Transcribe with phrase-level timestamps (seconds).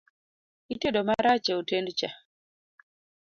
[0.73, 2.09] Itedo marach e hotend cha